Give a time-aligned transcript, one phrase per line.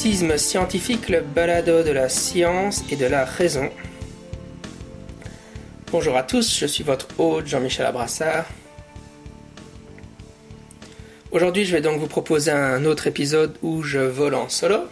[0.00, 3.68] Scientifique, le balado de la science et de la raison.
[5.92, 8.46] Bonjour à tous, je suis votre hôte Jean-Michel Abrassard.
[11.30, 14.88] Aujourd'hui, je vais donc vous proposer un autre épisode où je vole en solo.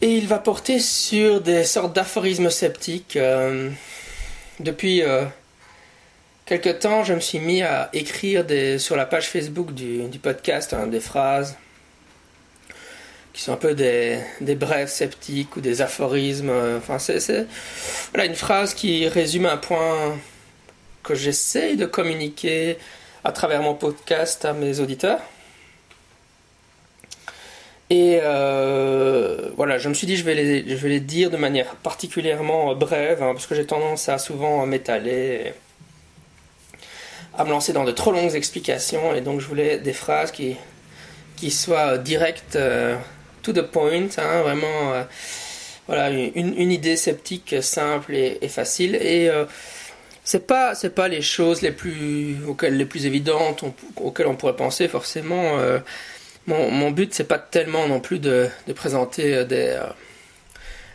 [0.00, 3.14] Et il va porter sur des sortes d'aphorismes sceptiques.
[3.14, 3.70] Euh,
[4.58, 5.24] depuis euh,
[6.46, 8.44] quelque temps, je me suis mis à écrire
[8.80, 11.56] sur la page Facebook du, podcast hein, des phrases
[13.32, 16.50] qui sont un peu des, des brèves sceptiques ou des aphorismes.
[16.50, 17.46] Euh, enfin, c'est
[18.12, 20.18] voilà, une phrase qui résume un point
[21.02, 22.78] que j'essaye de communiquer
[23.24, 25.20] à travers mon podcast à mes auditeurs.
[27.90, 31.36] Et euh, voilà, je me suis dit je vais les, je vais les dire de
[31.36, 35.52] manière particulièrement brève, hein, parce que j'ai tendance à souvent m'étaler,
[37.36, 40.56] à me lancer dans de trop longues explications, et donc je voulais des phrases qui,
[41.36, 42.96] qui soient directes, euh,
[43.42, 45.02] to the point, hein, vraiment, euh,
[45.86, 48.94] voilà, une, idée sceptique simple et, facile.
[48.96, 49.30] Et
[50.24, 53.64] c'est pas c'est pas les choses les plus auxquelles les plus évidentes
[53.96, 55.78] auxquelles on pourrait penser forcément euh,
[56.46, 59.86] mon, mon but c'est pas tellement non plus de, présenter euh, des euh,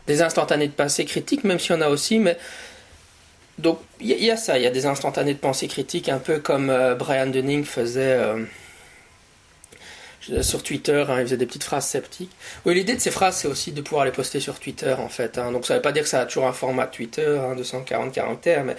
[0.08, 2.38] des instantanés de pensée critique même s'il y en a aussi mais
[3.58, 6.38] donc il y, a ça il y a des instantanés de pensée critique un peu
[6.40, 8.16] comme Brian Dunning faisait
[10.42, 12.32] sur Twitter, hein, il faisait des petites phrases sceptiques.
[12.66, 15.38] Oui, l'idée de ces phrases, c'est aussi de pouvoir les poster sur Twitter, en fait.
[15.38, 15.52] Hein.
[15.52, 18.14] Donc, ça ne veut pas dire que ça a toujours un format Twitter, hein, 240
[18.14, 18.76] caractères, mais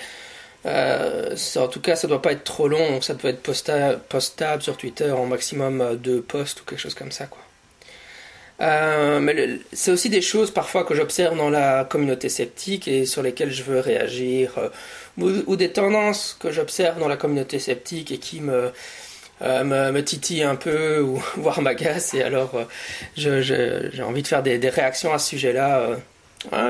[0.66, 4.62] euh, en tout cas, ça doit pas être trop long, donc ça peut être postable,
[4.62, 7.40] sur Twitter en maximum euh, deux posts ou quelque chose comme ça, quoi.
[8.60, 13.22] Euh, mais c'est aussi des choses parfois que j'observe dans la communauté sceptique et sur
[13.22, 14.58] lesquelles je veux réagir,
[15.16, 18.72] ou, des tendances que j'observe dans la communauté sceptique et qui me,
[19.40, 22.14] me, me, titillent un peu ou voire m'agacent.
[22.14, 22.52] Et alors,
[23.16, 25.98] j'ai envie de faire des, réactions à ce sujet-là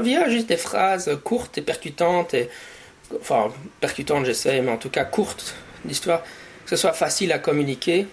[0.03, 2.35] via juste des phrases courtes et percutantes
[3.21, 3.49] enfin
[3.81, 6.23] percutante j'essaie, mais en tout cas courte d'histoire,
[6.65, 8.07] que ce soit facile à communiquer.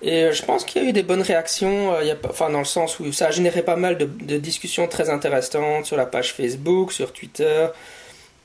[0.00, 2.64] Et euh, je pense qu'il y a eu des bonnes réactions, euh, enfin dans le
[2.64, 6.92] sens où ça a généré pas mal de, discussions très intéressantes sur la page Facebook,
[6.92, 7.66] sur Twitter,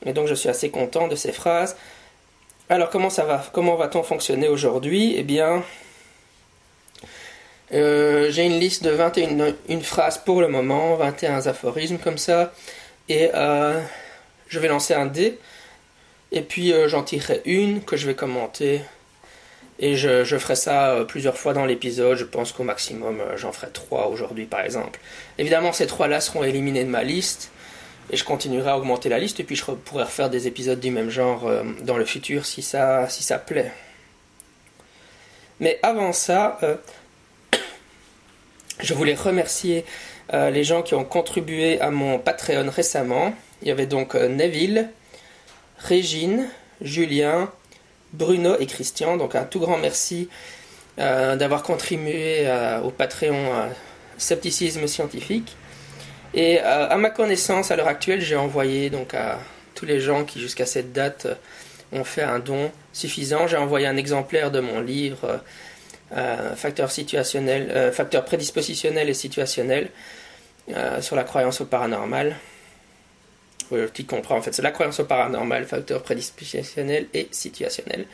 [0.05, 1.75] et donc je suis assez content de ces phrases.
[2.73, 5.13] Alors comment ça va Comment va-t-on fonctionner aujourd'hui?
[5.15, 5.61] Eh bien,
[7.71, 12.51] euh, j'ai une liste de 21 une phrases pour le moment, 21 aphorismes comme ça,
[13.09, 15.37] et je vais lancer un dé
[16.31, 18.81] et puis euh, j'en tirerai une que je vais commenter
[19.79, 22.17] et je, ferai ça euh, plusieurs fois dans l'épisode.
[22.17, 24.99] Je pense qu'au maximum euh, j'en ferai trois aujourd'hui par exemple.
[25.37, 27.51] Évidemment ces trois là seront éliminés de ma liste
[28.09, 30.91] et je continuerai à augmenter la liste et puis je pourrai refaire des épisodes du
[30.91, 31.49] même genre
[31.83, 33.07] dans le futur si ça,
[33.45, 33.71] plaît.
[35.59, 36.59] Mais avant ça,
[38.79, 39.85] je voulais remercier
[40.31, 43.33] les gens qui ont contribué à mon Patreon récemment.
[43.63, 44.89] Il y avait donc euh, Neville,
[45.77, 46.49] Régine,
[46.81, 47.49] Julien,
[48.11, 49.15] Bruno et Christian.
[49.15, 50.27] Donc un tout grand merci
[50.99, 53.69] euh, d'avoir contribué euh, au Patreon
[54.17, 55.55] Scepticisme Scientifique.
[56.33, 59.39] Et à ma connaissance, à l'heure actuelle, j'ai envoyé donc à
[59.75, 61.27] tous les gens qui jusqu'à cette date
[61.91, 63.45] ont fait un don suffisant.
[63.45, 65.41] J'ai envoyé un exemplaire de mon livre
[66.89, 69.89] situationnels, facteurs prédispositionnels et situationnels
[71.01, 72.35] sur la croyance au paranormal
[73.75, 78.05] le titre comprend en fait, c'est la croyance au paranormal, facteur prédispositionnel et situationnel.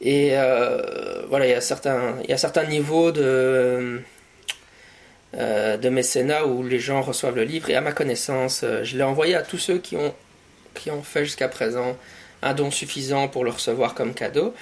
[0.00, 4.00] Et euh, voilà, il y a certains, il y a certains niveaux de
[5.34, 7.70] euh, de mécénat où les gens reçoivent le livre.
[7.70, 10.14] Et à ma connaissance, euh, je l'ai envoyé à tous ceux qui ont
[10.74, 11.96] qui ont fait jusqu'à présent
[12.40, 14.54] un don suffisant pour le recevoir comme cadeau.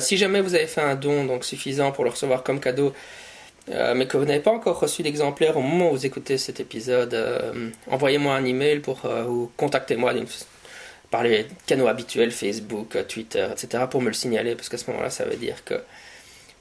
[0.00, 2.94] si jamais vous avez fait un don donc suffisant pour le recevoir comme cadeau,
[3.70, 6.60] euh, mais que vous n'avez pas encore reçu d'exemplaire au moment où vous écoutez cet
[6.60, 10.14] épisode, euh, envoyez-moi un email pour, euh, ou contactez-moi
[11.10, 15.10] par les canaux habituels, Facebook, Twitter, etc., pour me le signaler, parce qu'à ce moment-là,
[15.10, 15.74] ça veut dire que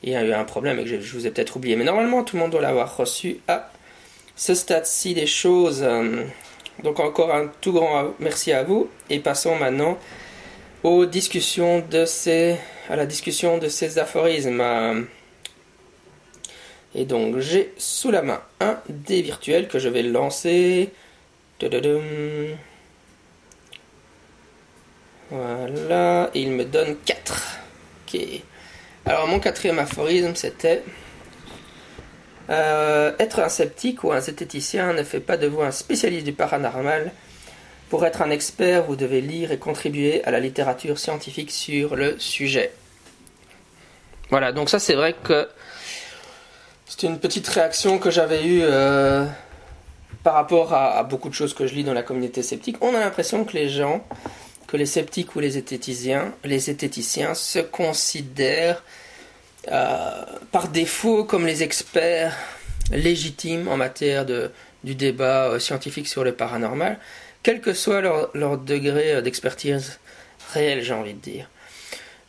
[0.04, 1.76] il y a eu un problème et que je, vous ai peut-être oublié.
[1.76, 3.72] Mais normalement, tout le monde doit l'avoir reçu à
[4.36, 5.86] ce stade-ci des choses.
[6.84, 9.98] donc encore un tout grand merci à vous, et passons maintenant
[10.84, 12.58] aux discussions de ces,
[12.90, 15.08] à la discussion de ces aphorismes.
[16.96, 20.92] Et donc j'ai sous la main un dé virtuel que je vais lancer.
[25.30, 27.60] Voilà, il me donne 4.
[28.08, 28.20] Ok.
[29.08, 30.84] Alors mon quatrième aphorisme c'était
[32.50, 36.34] euh, être un sceptique ou un zététicien ne fait pas de vous un spécialiste du
[36.34, 37.12] paranormal.
[37.90, 42.20] Pour être un expert, vous devez lire et contribuer à la littérature scientifique sur le
[42.20, 42.74] sujet.
[44.30, 45.48] Voilà, donc ça c'est vrai que
[46.86, 49.26] C'était une petite réaction que j'avais eue euh,
[50.24, 52.76] par rapport à, beaucoup de choses que je lis dans la communauté sceptique.
[52.82, 54.06] On a l'impression que les gens,
[54.68, 58.84] que les sceptiques ou les zététiciens se considèrent
[59.72, 62.38] euh, par défaut comme les experts
[62.92, 64.52] légitimes en matière de,
[64.84, 67.00] du débat euh, scientifique sur le paranormal,
[67.44, 70.00] quel que soit leur, degré d'expertise
[70.54, 71.50] réel, j'ai envie de dire.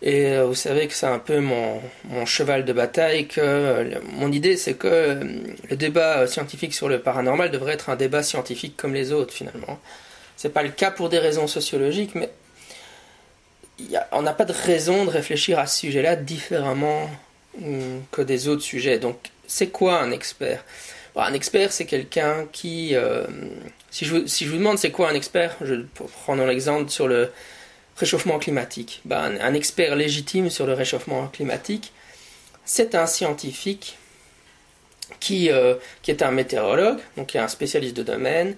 [0.00, 4.00] Et euh, vous savez que c'est un peu mon, mon, cheval de bataille, que euh,
[4.12, 5.24] mon idée c'est que euh,
[5.68, 9.80] le débat scientifique sur le paranormal devrait être un débat scientifique comme les autres finalement.
[10.38, 12.30] C'est pas le cas pour des raisons sociologiques, mais
[14.12, 17.10] on n'a pas de raison de réfléchir à ce sujet-là différemment
[17.60, 19.00] hum, que des autres sujets.
[19.00, 19.18] Donc
[19.48, 20.64] c'est quoi un expert?
[21.16, 22.94] Un expert c'est quelqu'un qui...
[22.94, 23.24] Euh,
[23.90, 25.74] si, je, vous demande c'est quoi un expert, je
[26.22, 27.32] prends l'exemple sur le
[27.96, 29.00] réchauffement climatique.
[29.04, 31.92] Ben, un, expert légitime sur le réchauffement climatique,
[32.64, 33.98] c'est un scientifique
[35.18, 38.54] qui, euh, qui est un météorologue, donc qui est un spécialiste de domaine,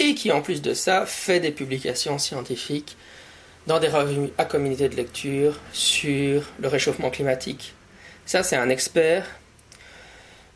[0.00, 2.96] et qui en plus de ça fait des publications scientifiques
[3.66, 7.74] dans des revues à communauté de lecture sur le réchauffement climatique.
[8.26, 9.26] Ça, c'est un expert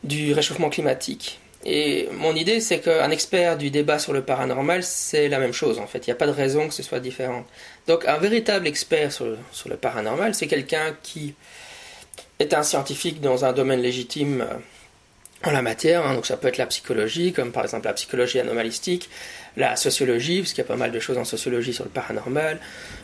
[0.03, 1.39] du réchauffement climatique.
[1.63, 5.79] Et mon idée, c'est qu'un expert du débat sur le paranormal, c'est la même chose
[5.79, 6.05] en fait.
[6.05, 7.45] Il n'y a pas de raison que ce soit différent.
[7.87, 11.33] Donc un véritable expert sur le, sur le paranormal, c'est quelqu'un qui
[12.39, 14.57] est un scientifique dans un domaine légitime euh,
[15.47, 16.05] en la matière.
[16.05, 16.13] Hein.
[16.13, 19.09] Donc ça peut être la psychologie, comme par exemple la psychologie anomalistique,
[19.57, 22.59] la sociologie, parce qu'il y a pas mal de choses en sociologie sur le paranormal,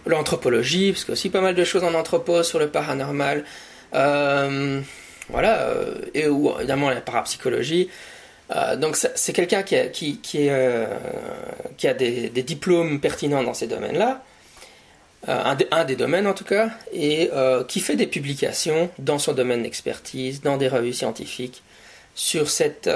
[0.06, 3.46] l'anthropologie, parce qu'il y a aussi pas mal de choses en anthropo sur le paranormal.
[3.94, 4.82] Euh,
[5.30, 7.90] voilà, euh, et ou évidemment la parapsychologie.
[8.56, 14.24] Euh, donc c'est quelqu'un qui a, qui, a des, diplômes pertinents dans ces domaines-là,
[15.28, 17.30] un, des domaines en tout cas, et
[17.68, 21.64] qui fait des publications dans son domaine d'expertise, dans des revues scientifiques,
[22.16, 22.90] sur cette,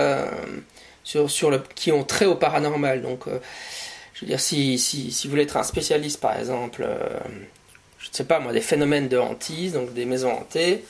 [1.03, 3.01] sur, sur le, qui ont trait au paranormal.
[3.01, 3.25] Donc,
[4.13, 6.87] je veux dire, si, si, si, vous voulez être un spécialiste, par exemple,
[7.99, 10.83] je ne sais pas moi, des phénomènes de hantise, donc des maisons hantées,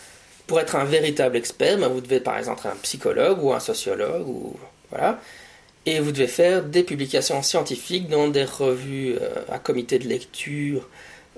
[0.48, 3.60] pour être un véritable expert, ben, vous devez par exemple être un psychologue ou un
[3.60, 4.56] sociologue ou
[4.92, 5.19] voilà,
[5.86, 10.88] et vous devez faire des publications scientifiques dans des revues euh, à comité de lecture,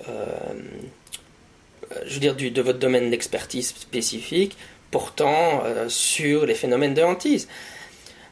[0.10, 0.14] euh,
[2.06, 4.58] je veux dire du, de votre domaine d'expertise spécifique,
[4.92, 7.48] portant euh, sur les phénomènes de hantise.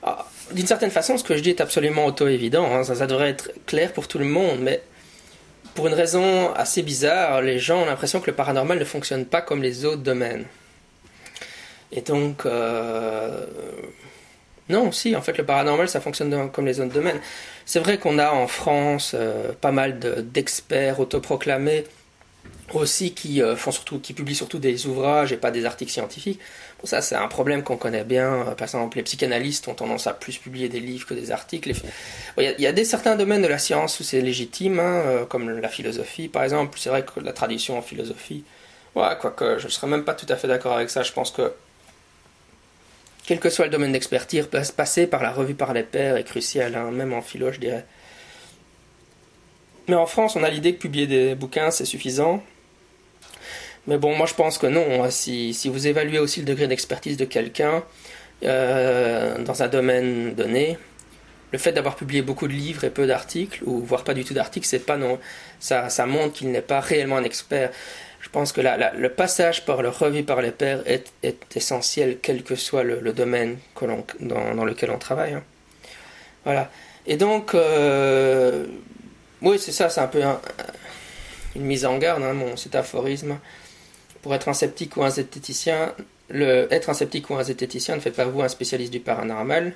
[0.03, 3.51] Ah, d'une certaine façon, ce que je dis est absolument auto-évident, hein, ça, devrait être
[3.65, 4.81] clair pour tout le monde, mais
[5.73, 9.41] pour une raison assez bizarre, les gens ont l'impression que le paranormal ne fonctionne pas
[9.41, 10.45] comme les autres domaines.
[11.91, 13.45] Et donc, euh,
[14.69, 17.19] non, si, en fait, le paranormal, ça fonctionne comme les autres domaines.
[17.65, 21.83] C'est vrai qu'on a en France euh, pas mal d'experts autoproclamés
[22.73, 26.39] aussi qui euh, font surtout, qui publient surtout des ouvrages et pas des articles scientifiques.
[26.83, 28.53] Ça, c'est un problème qu'on connaît bien.
[28.57, 31.71] Par exemple, les psychanalystes ont tendance à plus publier des livres que des articles.
[32.37, 35.69] Il y, a, des certains domaines de la science où c'est légitime, hein, comme la
[35.69, 36.77] philosophie, par exemple.
[36.79, 38.43] C'est vrai que la tradition en philosophie,
[38.95, 41.01] ouais, quoique je ne serais même pas tout à fait d'accord avec ça.
[41.01, 41.53] Je pense que
[43.25, 46.75] quel que soit le domaine d'expertise, passer par la revue par les pairs est crucial,
[46.75, 47.85] hein, même en philo, je dirais.
[49.87, 52.43] Mais en France, on a l'idée que publier des bouquins, c'est suffisant.
[53.87, 55.03] Mais bon, moi je pense que non.
[55.03, 55.09] Hein.
[55.09, 57.83] Si, vous évaluez aussi le degré d'expertise de quelqu'un
[58.43, 60.77] euh, dans un domaine donné,
[61.51, 64.33] le fait d'avoir publié beaucoup de livres et peu d'articles, ou voire pas du tout
[64.33, 65.19] d'articles, c'est pas non.
[65.59, 67.71] Ça, ça montre qu'il n'est pas réellement un expert.
[68.19, 71.11] Je pense que le passage par le revue par les pairs est,
[71.55, 73.57] essentiel, quel que soit le, domaine
[74.19, 75.33] dans, lequel on travaille.
[75.33, 75.43] Hein.
[76.43, 76.71] Voilà.
[77.05, 78.65] Et donc, euh,
[79.43, 80.23] oui, c'est ça, c'est un peu
[81.55, 83.37] une mise en garde, hein, mon, cet aphorisme.
[84.25, 85.93] Pour être un sceptique ou un zététicien,
[86.33, 89.75] être un sceptique ou un zététicien ne fait pas vous un spécialiste du paranormal.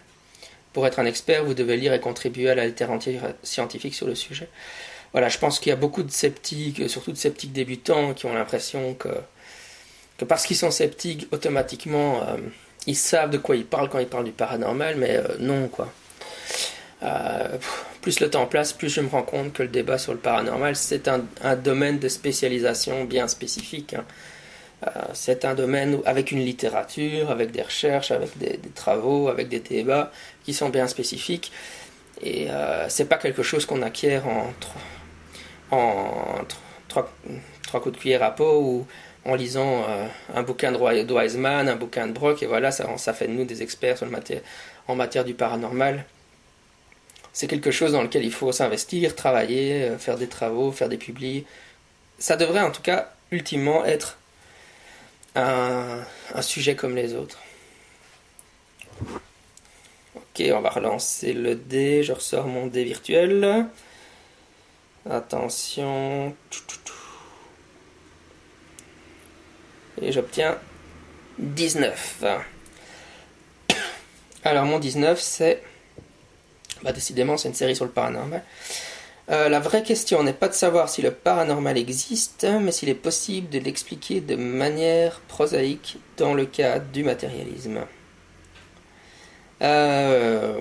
[0.74, 4.16] Pour être un expert, vous devez lire et contribuer à la littérature scientifique sur le
[4.16, 4.50] sujet
[5.12, 8.34] voilà, je pense qu'il y a beaucoup de sceptiques, surtout de sceptiques débutants, qui ont
[8.34, 9.10] l'impression que,
[10.26, 12.38] parce qu'ils sont sceptiques, automatiquement, euh,
[12.86, 15.92] ils savent de quoi ils parlent quand ils parlent du paranormal, mais euh, non, quoi.
[17.02, 17.58] Euh,
[18.02, 20.76] plus le temps passe, plus je me rends compte que le débat sur le paranormal,
[20.76, 23.94] c'est un, un, domaine de spécialisation bien spécifique.
[23.94, 24.06] Hein.
[25.14, 30.12] C'est un domaine avec une littérature, avec des recherches, avec des, travaux, avec des débats
[30.44, 31.52] qui sont bien spécifiques.
[32.22, 32.48] Et
[32.88, 34.54] c'est pas quelque chose qu'on acquiert en
[36.90, 37.10] trois,
[37.80, 38.88] coups de cuillère à peau ou
[39.26, 43.28] en lisant euh, un bouquin de Wiseman, un bouquin de Brock, et voilà, ça, fait
[43.28, 44.18] de nous des experts sur le
[44.88, 46.06] en matière du paranormal.
[47.32, 50.98] C'est quelque chose dans lequel il faut s'investir, travailler, euh, faire des travaux, faire des
[50.98, 51.46] publis.
[52.18, 54.18] Ça devrait en tout cas, ultimement, être
[55.36, 56.04] un,
[56.42, 57.40] sujet comme les autres.
[60.16, 62.04] Ok, on va relancer le dé.
[62.04, 63.66] Je ressors mon dé virtuel.
[65.10, 66.36] Attention.
[70.02, 70.58] Et j'obtiens
[71.40, 72.24] 19.
[74.44, 75.62] Alors mon 19 c'est...
[76.82, 78.44] Bah décidément c'est une série sur le paranormal.
[79.32, 82.96] Euh, la vraie question n'est pas de savoir si le paranormal existe, mais s'il est
[82.96, 87.82] possible de l'expliquer de manière prosaïque dans le cas du matérialisme.
[89.62, 90.58] Euh,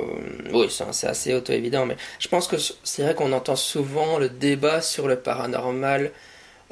[0.53, 4.83] oui, c'est assez auto-évident, mais je pense que c'est vrai qu'on entend souvent le débat
[4.83, 6.13] sur le paranormal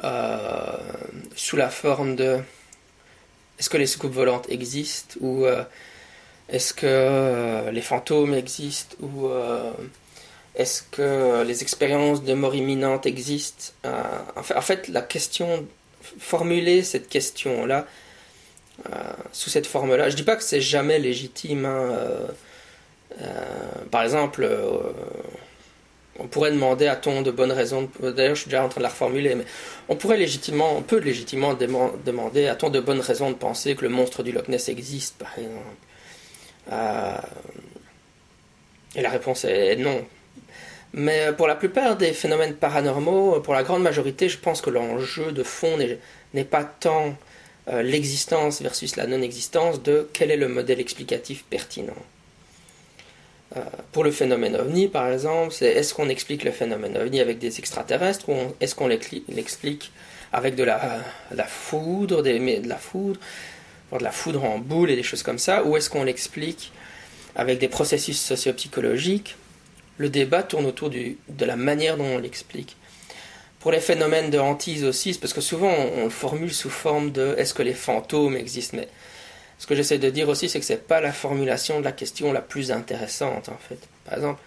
[0.04, 0.76] euh,
[1.34, 2.40] sous la forme de
[3.58, 5.14] est-ce que les soucoupes volantes existent?
[5.22, 5.46] ou
[6.50, 8.96] est-ce que les fantômes existent?
[9.00, 9.30] ou
[10.56, 13.92] est-ce que les expériences de mort imminente existent euh,
[14.36, 15.66] en, fait, la question,
[16.18, 17.86] formuler cette question-là,
[18.86, 18.92] euh,
[19.32, 21.66] sous cette forme-là, je dis pas que c'est jamais légitime.
[21.66, 21.98] Hein,
[23.20, 23.34] euh,
[23.90, 24.48] par exemple,
[26.18, 28.84] on pourrait demander à ton de bonnes raisons, d'ailleurs je suis déjà en train de
[28.84, 29.44] la reformuler, mais
[29.90, 33.82] on pourrait légitimement, on peut légitimement demander à ton de bonnes raisons de penser que
[33.82, 35.76] le monstre du Loch Ness existe, par exemple.
[38.94, 40.06] et la réponse est non.
[40.96, 45.30] Mais pour la plupart des phénomènes paranormaux, pour la grande majorité, je pense que l'enjeu
[45.30, 45.76] de fond
[46.32, 47.14] n'est pas tant
[47.68, 51.92] euh, l'existence versus la non-existence de quel est le modèle explicatif pertinent.
[53.56, 53.60] Euh,
[53.92, 57.58] pour le phénomène ovni, par exemple, c'est est-ce qu'on explique le phénomène ovni avec des
[57.58, 59.92] extraterrestres ou est-ce qu'on l'explique
[60.32, 60.98] avec de la,
[61.30, 63.20] la foudre, des, de la foudre,
[63.92, 66.72] de la foudre en boule et des choses comme ça, ou est-ce qu'on l'explique
[67.34, 69.36] avec des processus sociopsychologiques
[69.98, 72.76] le débat tourne autour de la manière dont on l'explique.
[73.60, 77.34] Pour les phénomènes de hantise aussi, parce que souvent on, le formule sous forme de
[77.38, 78.88] est-ce que les fantômes existent, mais
[79.58, 81.92] ce que j'essaie de dire aussi, c'est que ce n'est pas la formulation de la
[81.92, 83.78] question la plus intéressante en fait.
[84.04, 84.40] Par exemple,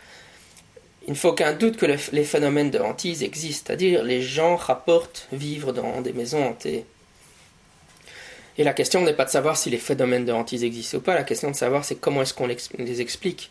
[1.07, 5.27] il ne faut qu'un doute que les phénomènes de hantise existent, c'est-à-dire les gens rapportent
[5.31, 6.85] vivre dans des maisons hantées.
[8.57, 11.15] Et la question n'est pas de savoir si les phénomènes de hantise existent ou pas,
[11.15, 13.49] la question de savoir c'est comment est-ce qu'on les explique.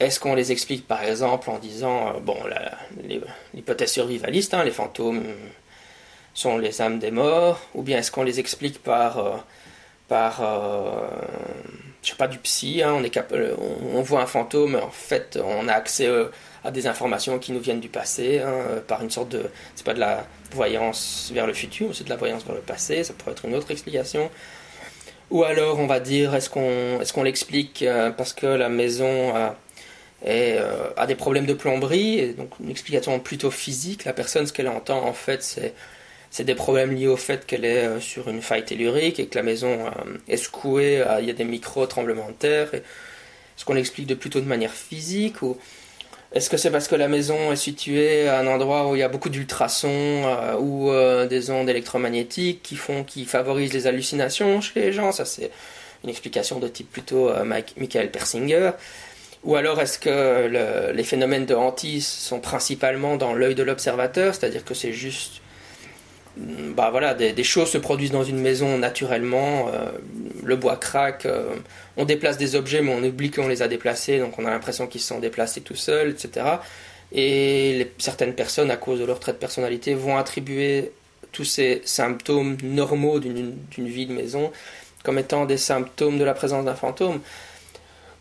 [0.00, 2.36] Est-ce qu'on les explique par exemple en disant, euh, bon,
[3.52, 5.24] l'hypothèse survivaliste, hein, les fantômes
[6.34, 9.36] sont les âmes des morts, ou bien est-ce qu'on les explique par, euh,
[10.06, 11.08] par euh,
[12.02, 13.02] sais pas, du psy, hein,
[13.92, 16.08] on, voit un fantôme, en fait on a accès
[16.62, 19.94] à des informations qui nous viennent du passé, hein, par une sorte de, c'est pas
[19.94, 23.32] de la voyance vers le futur, c'est de la voyance vers le passé, ça pourrait
[23.32, 24.30] être une autre explication.
[25.30, 27.84] Ou alors on va dire, est-ce qu'on est qu'on l'explique
[28.16, 29.34] parce que la maison
[30.24, 34.04] et euh, a des problèmes de plomberie, donc une explication plutôt physique.
[34.04, 35.74] La personne, ce qu'elle entend en fait, c'est
[36.30, 39.36] c'est des problèmes liés au fait qu'elle est euh, sur une faille tellurique et que
[39.36, 42.74] la maison euh, est secouée, il y a des micro-tremblements de terre.
[42.74, 45.56] Est-ce qu'on l'explique de plutôt de manière physique ou
[46.32, 49.02] est-ce que c'est parce que la maison est située à un endroit où il y
[49.02, 50.26] a beaucoup d'ultrasons
[50.60, 50.92] ou
[51.26, 55.10] des ondes électromagnétiques qui font, qui favorisent les hallucinations chez les gens?
[55.10, 55.50] Ça, c'est
[56.04, 58.72] une explication de type plutôt Michael Persinger.
[59.44, 64.64] Ou alors est-ce que les phénomènes de hantise sont principalement dans l'œil de l'observateur, c'est-à-dire
[64.64, 65.40] que c'est juste
[66.36, 69.90] mm, bah voilà, des, choses se produisent dans une maison naturellement, euh,
[70.42, 71.54] le bois craque, euh,
[71.96, 74.86] on déplace des objets mais on oublie qu'on les a déplacés, donc on a l'impression
[74.88, 76.46] qu'ils se sont déplacés tout seuls, etc.
[77.12, 80.92] Et certaines personnes, à cause de leur trait de personnalité, vont attribuer
[81.32, 84.50] tous ces symptômes normaux d'une vie de maison
[85.04, 87.20] comme étant des symptômes de la présence d'un fantôme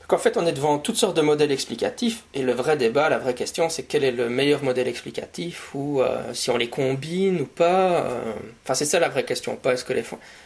[0.07, 3.17] qu'en fait on est devant toutes sortes de modèles explicatifs et le vrai débat, la
[3.17, 7.41] vraie question c'est quel est le meilleur modèle explicatif ou euh, si on les combine
[7.41, 8.05] ou pas.
[8.05, 8.33] Euh,
[8.63, 10.03] enfin c'est ça la vraie question, pas est-ce que les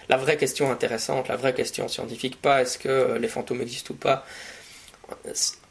[0.09, 3.97] la vraie question intéressante, la vraie question scientifique, pas est-ce que les fantômes existent ou
[3.97, 4.25] pas.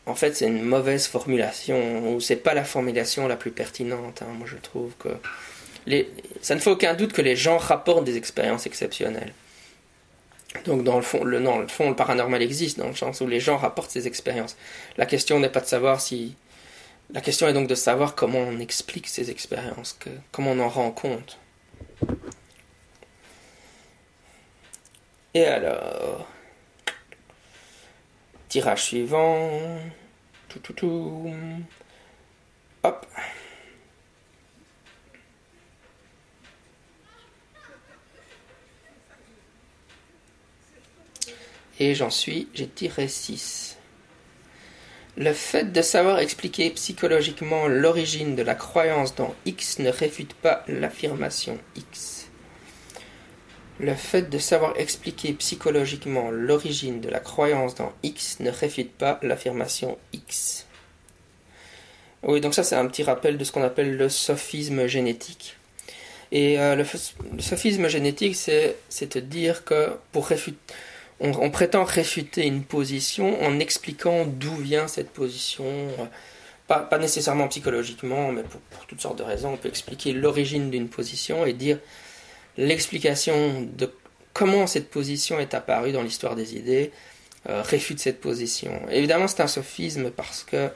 [0.06, 4.22] En fait c'est une mauvaise formulation ou c'est pas la formulation la plus pertinente.
[4.22, 4.32] Hein.
[4.38, 5.08] Moi je trouve que
[6.42, 9.32] ça ne fait aucun doute que les gens rapportent des expériences exceptionnelles.
[10.64, 13.26] Donc dans le fond, le, non, le fond, le paranormal existe dans le sens où
[13.26, 14.56] les gens rapportent ces expériences.
[14.96, 16.36] La question n'est pas de savoir si...
[17.12, 20.68] La question est donc de savoir comment on explique ces expériences, que, comment on en
[20.68, 21.38] rend compte.
[25.34, 26.26] Et alors...
[28.48, 29.78] Tirage suivant.
[30.48, 31.32] Tout, tout, tout.
[32.82, 33.06] Hop.
[41.80, 43.78] Et j'en suis, j'ai tiré 6.
[45.16, 50.62] Le fait de savoir expliquer psychologiquement l'origine de la croyance dans X ne réfute pas
[50.68, 52.28] l'affirmation X.
[53.80, 59.18] Le fait de savoir expliquer psychologiquement l'origine de la croyance dans X ne réfute pas
[59.22, 60.66] l'affirmation X.
[62.22, 65.56] Oui, donc ça c'est un petit rappel de ce qu'on appelle le sophisme génétique.
[66.30, 66.84] Et euh, le,
[67.40, 70.58] sophisme génétique, c'est de dire que pour réfuter,
[71.20, 75.66] on, prétend réfuter une position en expliquant d'où vient cette position.
[76.66, 79.52] Pas, pas nécessairement psychologiquement, mais pour, pour, toutes sortes de raisons.
[79.52, 81.78] On peut expliquer l'origine d'une position et dire
[82.56, 83.92] l'explication de
[84.32, 86.92] comment cette position est apparue dans l'histoire des idées
[87.48, 88.70] euh, réfute cette position.
[88.90, 90.68] Évidemment, c'est un sophisme parce que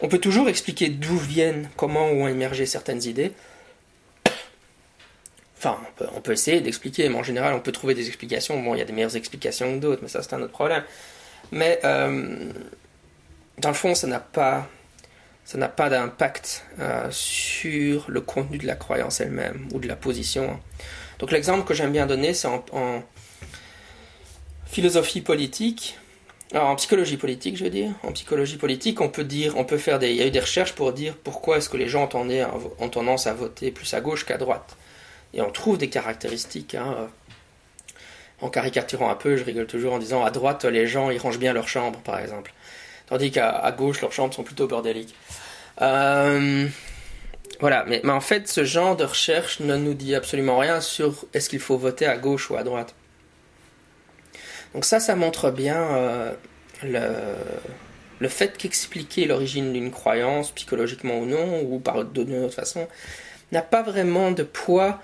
[0.00, 3.32] on peut toujours expliquer d'où viennent, comment ont émergé certaines idées.
[5.58, 5.78] Enfin,
[6.14, 8.62] on peut, essayer d'expliquer, mais en général, on peut trouver des explications.
[8.62, 10.82] Bon, il y a des meilleures explications que d'autres, mais ça, c'est un autre problème.
[11.50, 12.52] Mais euh,
[13.58, 14.68] dans le fond, ça n'a pas,
[15.44, 19.96] ça n'a pas d'impact euh, sur le contenu de la croyance elle-même ou de la
[19.96, 20.60] position.
[21.18, 23.02] Donc, l'exemple que j'aime bien donner, c'est en, en
[24.66, 25.98] philosophie politique.
[26.52, 29.78] Alors, en psychologie politique, je veux dire, en psychologie politique, on peut dire, on peut
[29.78, 32.08] faire des, il y a eu des recherches pour dire pourquoi est-ce que les gens
[32.12, 34.76] ont tendance à voter plus à gauche qu'à droite.
[35.34, 36.74] Et on trouve des caractéristiques.
[36.74, 37.08] Hein,
[38.40, 41.38] en caricaturant un peu, je rigole toujours en disant à droite, les gens ils rangent
[41.38, 42.52] bien leurs chambres, par exemple,
[43.08, 45.14] tandis qu'à gauche, leurs chambres sont plutôt bordéliques.
[45.80, 46.66] Euh,
[47.60, 51.48] voilà, mais, en fait, ce genre de recherche ne nous dit absolument rien sur est-ce
[51.48, 52.94] qu'il faut voter à gauche ou à droite.
[54.74, 56.32] Donc ça, ça montre bien euh,
[56.82, 62.86] le, fait qu'expliquer l'origine d'une croyance, psychologiquement ou non, ou par d'une autre façon,
[63.52, 65.00] n'a pas vraiment de poids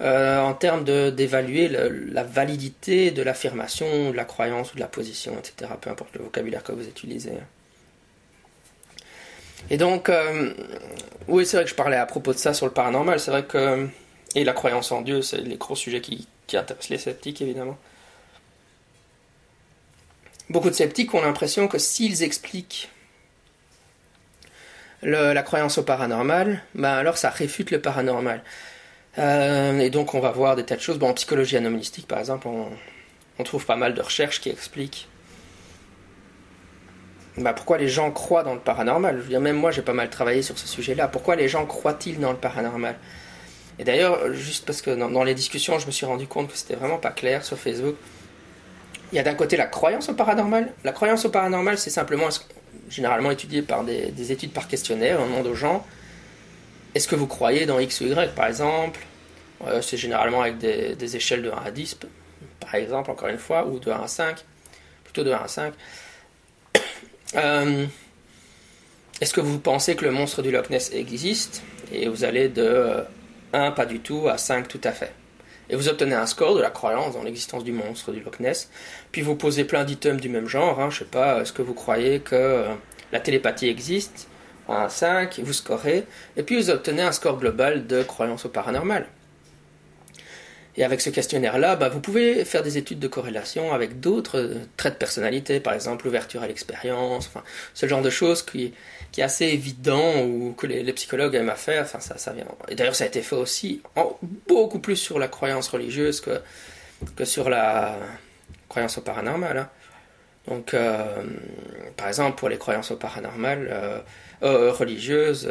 [0.00, 5.36] euh, en termes d'évaluer la validité de l'affirmation, de la croyance ou de la position,
[5.38, 5.70] etc.
[5.80, 7.32] Peu importe le vocabulaire que vous utilisez.
[9.70, 10.52] Et donc, euh,
[11.28, 13.20] oui, c'est vrai que je parlais à propos de ça sur le paranormal.
[13.20, 13.88] C'est vrai que.
[14.34, 17.78] Et la croyance en Dieu, c'est les gros sujets qui intéressent les sceptiques, évidemment.
[20.50, 22.90] Beaucoup de sceptiques ont l'impression que s'ils expliquent
[25.02, 28.42] la croyance au paranormal, ben alors ça réfute le paranormal.
[29.18, 30.98] Euh, et donc on va voir des tas de choses.
[30.98, 35.08] Bon, en psychologie anomalistique, par exemple, on, trouve pas mal de recherches qui expliquent
[37.36, 39.16] ben, pourquoi les gens croient dans le paranormal.
[39.16, 41.08] Je veux dire, même moi, j'ai pas mal travaillé sur ce sujet-là.
[41.08, 42.96] Pourquoi les gens croient-ils dans le paranormal?
[43.78, 46.76] Et d'ailleurs, juste parce que dans, les discussions, je me suis rendu compte que c'était
[46.76, 47.96] vraiment pas clair sur Facebook.
[49.12, 50.72] Il y a d'un côté la croyance au paranormal.
[50.84, 52.28] La croyance au paranormal, c'est simplement
[52.88, 55.18] généralement étudié par des, études par questionnaire.
[55.20, 55.84] On demande aux gens
[56.94, 59.00] est-ce que vous croyez dans X ou Y, par exemple?
[59.66, 61.98] Euh, C'est généralement avec des, échelles de 1 à 10,
[62.60, 64.44] par exemple, encore une fois, ou de 1 à 5,
[65.04, 65.74] plutôt de 1 à 5.
[67.36, 67.86] Euh,
[69.20, 71.64] est-ce que vous pensez que le monstre du Loch Ness existe?
[71.90, 73.02] Et vous allez de
[73.52, 75.12] 1 pas du tout à 5 tout à fait
[75.70, 78.70] et vous obtenez un score de la croyance dans l'existence du monstre du Loch Ness.
[79.12, 80.80] Puis vous posez plein d'items du même genre.
[80.80, 82.74] Hein, je sais pas, est-ce que vous croyez que euh,
[83.12, 84.28] la télépathie existe?
[84.68, 86.04] Un 5, vous scorez.
[86.36, 89.06] Et puis vous obtenez un score global de croyance au paranormal.
[90.76, 94.54] Et avec ce questionnaire-là, bah, vous pouvez faire des études de corrélation avec d'autres euh,
[94.76, 98.72] traits de personnalité, par exemple l'ouverture à l'expérience, enfin, ce genre de choses qui,
[99.16, 101.82] est assez évident ou que les, psychologues aiment à faire.
[101.84, 102.46] Enfin, ça, ça vient.
[102.68, 103.82] Et d'ailleurs, ça a été fait aussi
[104.48, 106.40] beaucoup plus sur la croyance religieuse que,
[107.14, 107.96] que sur la
[108.68, 109.56] croyance au paranormal.
[109.58, 109.68] Hein.
[110.48, 111.22] Donc, euh,
[111.96, 114.00] par exemple, pour les croyances au paranormal euh,
[114.42, 115.50] euh, religieuses,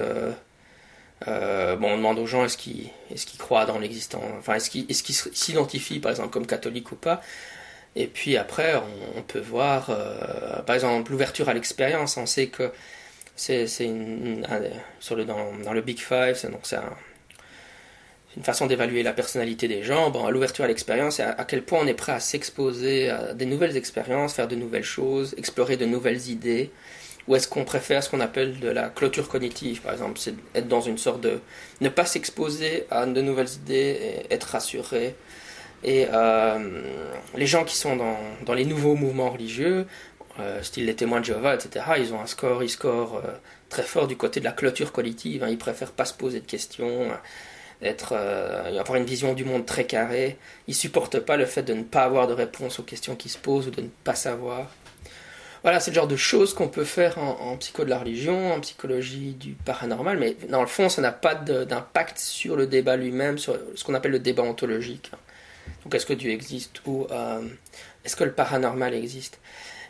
[1.26, 4.89] bon, on demande aux gens est-ce qu'ils est qu'ils croient dans l'existence, enfin, est-ce qu'ils
[4.89, 7.22] est s'identifient, par exemple, comme catholiques ou pas.
[7.96, 8.76] Et puis après,
[9.15, 9.91] on, peut voir,
[10.65, 12.17] par exemple, l'ouverture à l'expérience.
[12.17, 12.72] On sait que
[13.36, 16.50] c'est le, dans, dans, le Big Five, c'est
[18.36, 21.80] une façon d'évaluer la personnalité des gens, bon, l'ouverture à l'expérience et à, quel point
[21.82, 25.86] on est prêt à s'exposer à des nouvelles expériences, faire de nouvelles choses, explorer de
[25.86, 26.72] nouvelles idées,
[27.28, 30.68] ou est-ce qu'on préfère ce qu'on appelle de la clôture cognitive, par exemple, c'est être
[30.68, 31.40] dans une sorte de
[31.80, 35.16] ne pas s'exposer à de nouvelles idées et être rassuré.
[35.84, 36.82] Et euh,
[37.36, 39.86] les gens qui sont dans, dans les nouveaux mouvements religieux
[40.40, 43.34] euh, style les témoins de Jéhovah, etc., ils ont un score, ils scorent euh,
[43.70, 45.44] très fort du côté de la clôture collective.
[45.44, 45.50] Hein.
[45.50, 47.10] ils préfèrent pas se poser de questions,
[47.82, 50.38] être, avoir une vision du monde très carrée.
[50.68, 53.38] Ils supportent pas le fait de ne pas avoir de réponse aux questions qui se
[53.38, 54.70] posent ou de ne pas savoir.
[55.63, 58.60] Voilà, c'est le genre de choses qu'on peut faire en, psycho de la religion, en
[58.60, 63.38] psychologie du paranormal, mais dans le fond, ça n'a pas d'impact sur le débat lui-même,
[63.38, 65.12] sur ce qu'on appelle le débat ontologique.
[65.84, 67.08] Donc, est-ce que Dieu existe ou
[68.04, 69.39] est-ce que le paranormal existe?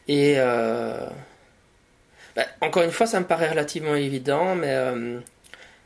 [0.07, 1.07] Et euh,
[2.35, 4.75] bah, encore une fois, ça me paraît relativement évident, mais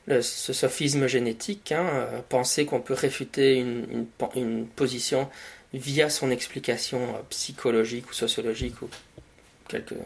[0.09, 5.29] euh, ce sophisme génétique, hein, euh, penser qu'on peut réfuter une, une, position
[5.73, 8.89] via son explication euh, psychologique ou sociologique ou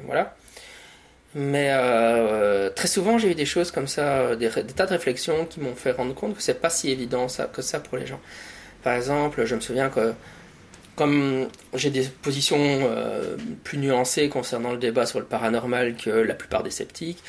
[0.05, 0.35] voilà.
[1.33, 5.61] Mais euh, très souvent, j'ai eu des choses comme ça, des, tas de réflexions qui
[5.61, 8.19] m'ont fait rendre compte que c'est pas si évident ça, que ça pour les gens.
[8.83, 10.13] Par exemple, je me souviens que
[10.95, 12.81] comme j'ai des positions
[13.63, 17.23] plus nuancées concernant le débat sur le paranormal que la plupart des sceptiques,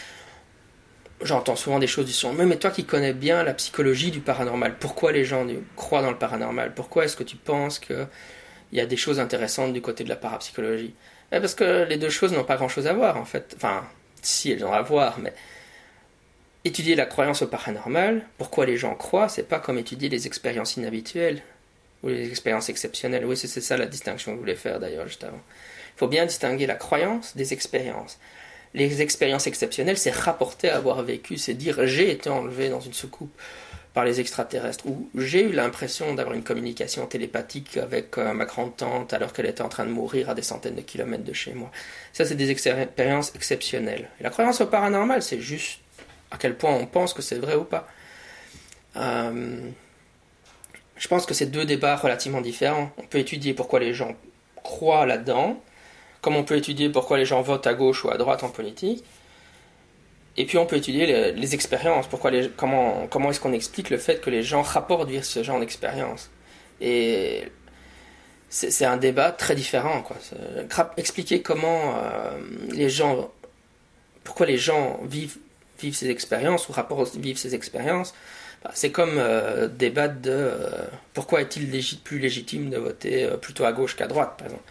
[1.24, 2.32] j'entends souvent des choses du son.
[2.32, 6.18] Mais toi qui connais bien la psychologie du paranormal, pourquoi les gens croient dans le
[6.18, 6.74] paranormal?
[6.74, 8.06] Pourquoi est-ce que tu penses qu'il
[8.72, 10.94] y a des choses intéressantes du côté de la parapsychologie?
[11.40, 13.54] Parce que les deux choses n'ont pas grand-chose à voir en fait.
[13.56, 13.84] Enfin,
[14.20, 15.32] si elles ont à voir, mais
[16.64, 20.76] étudier la croyance au paranormal, pourquoi les gens croient, c'est pas comme étudier les expériences
[20.76, 21.42] inhabituelles
[22.02, 23.24] ou les expériences exceptionnelles.
[23.24, 25.40] Oui, c'est ça la distinction que je voulais faire d'ailleurs juste avant.
[25.96, 28.18] Il faut bien distinguer la croyance des expériences
[28.74, 32.92] les expériences exceptionnelles, c'est rapporter à avoir vécu, c'est dire j'ai été enlevé dans une
[32.92, 33.32] soucoupe
[33.94, 39.12] par les extraterrestres, ou j'ai eu l'impression d'avoir une communication télépathique avec euh, ma grande-tante
[39.12, 41.70] alors qu'elle était en train de mourir à des centaines de kilomètres de chez moi.
[42.14, 44.08] Ça, c'est des expériences exceptionnelles.
[44.20, 45.80] La croyance au paranormal, c'est juste
[46.30, 47.86] à quel point on pense que c'est vrai ou pas.
[48.96, 49.60] Euh,
[50.96, 52.90] je pense que c'est deux débats relativement différents.
[52.96, 54.14] On peut étudier pourquoi les gens
[54.62, 55.60] croient là-dedans,
[56.22, 59.04] comme on peut étudier pourquoi les gens votent à gauche ou à droite en politique.
[60.36, 63.98] Et puis on peut étudier les, expériences, pourquoi les, comment, comment est-ce qu'on explique le
[63.98, 66.30] fait que les gens rapportent ce genre d'expérience?
[66.80, 67.44] Et
[68.48, 70.02] c'est un débat très différent.
[70.02, 70.16] Quoi.
[70.96, 72.38] Expliquer comment euh,
[72.70, 73.30] les gens,
[74.24, 75.38] pourquoi les gens vivent,
[75.80, 78.14] vivent ces expériences ou rapportent vivent ces expériences,
[78.64, 81.68] bah, c'est comme euh, débattre de euh, pourquoi est-il
[82.02, 84.64] plus légitime de voter plutôt à gauche qu'à droite, par exemple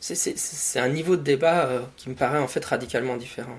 [0.00, 3.58] c'est un niveau de débat euh, qui me paraît en fait radicalement différent.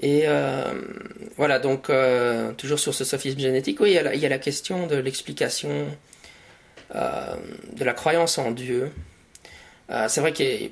[0.00, 0.72] Et euh,
[1.36, 4.38] voilà, donc euh, toujours sur ce sophisme génétique, oui, il y a la, y la
[4.38, 5.86] question de l'explication
[6.94, 8.90] de la croyance en Dieu.
[10.08, 10.70] c'est vrai qu'il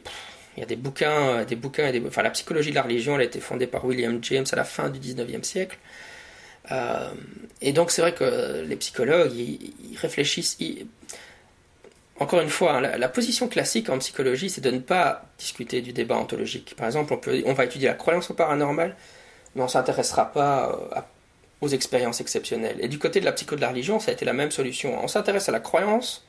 [0.57, 3.39] y, a des bouquins, des bouquins, enfin la psychologie de la religion, elle a été
[3.39, 5.77] fondée par William James à la fin du 19e siècle.
[7.61, 10.57] et donc c'est vrai que les psychologues, ils, réfléchissent,
[12.19, 15.93] encore une fois, hein, la, position classique en psychologie, c'est de ne pas discuter du
[15.93, 16.75] débat ontologique.
[16.77, 18.97] Par exemple, on, peut, on va étudier la croyance au paranormal,
[19.57, 21.01] mais on ne s'intéressera pas euh,
[21.63, 22.77] aux expériences exceptionnelles.
[22.81, 25.03] Et du côté de la psycho de la religion, ça a été la même solution.
[25.03, 26.27] On s'intéresse à la croyance,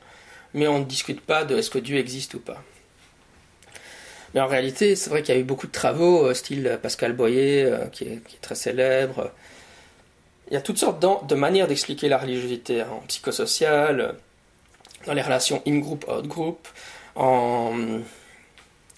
[0.54, 2.64] mais on ne discute pas de est-ce que Dieu existe ou pas.
[4.34, 7.12] Mais en réalité, c'est vrai qu'il y a eu beaucoup de travaux, euh, style Pascal
[7.12, 9.30] Boyer, euh, qui, est, très célèbre.
[10.50, 14.14] Il y a toutes sortes de manières d'expliquer la religiosité hein, en psychosocial
[15.06, 16.66] dans les relations in-group, out-group,
[17.14, 18.00] en,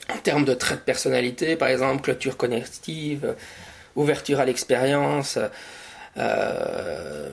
[0.08, 3.34] en, termes de traits de personnalité, par exemple, clôture connective,
[3.96, 5.38] ouverture à l'expérience.
[6.16, 7.30] Euh,